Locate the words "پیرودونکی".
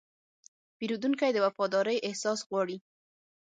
0.77-1.31